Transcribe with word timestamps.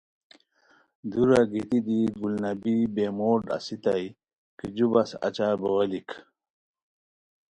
دُورا 1.09 1.41
گیتی 1.51 1.79
دی 1.85 1.99
گل 2.19 2.33
نبی 2.43 2.75
بےموڈ 2.95 3.41
اسیتائے 3.55 4.07
کی 4.57 4.67
جُو 4.75 4.85
بس 4.91 5.09
اچہ 5.27 5.47
بوغیلیک 5.59 6.09